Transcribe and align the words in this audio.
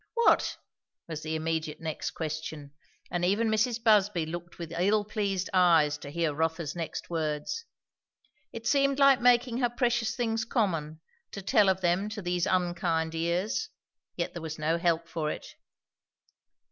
"What?" 0.15 0.57
was 1.07 1.21
the 1.21 1.35
immediate 1.35 1.79
next 1.79 2.09
question; 2.15 2.71
and 3.11 3.23
even 3.23 3.49
Mrs. 3.49 3.83
Busby 3.83 4.25
looked 4.25 4.57
with 4.57 4.71
ill 4.75 5.05
pleased 5.05 5.47
eyes 5.53 5.95
to 5.99 6.09
hear 6.09 6.33
Rotha's 6.33 6.75
next 6.75 7.11
words. 7.11 7.65
It 8.51 8.65
seemed 8.65 8.97
like 8.97 9.21
making 9.21 9.59
her 9.59 9.69
precious 9.69 10.15
things 10.15 10.43
common, 10.43 11.01
to 11.33 11.43
tell 11.43 11.69
of 11.69 11.81
them 11.81 12.09
to 12.09 12.21
these 12.23 12.47
unkind 12.47 13.13
ears. 13.13 13.69
Yet 14.15 14.33
there 14.33 14.41
was 14.41 14.57
no 14.57 14.79
help 14.79 15.07
for 15.07 15.29
it. 15.29 15.45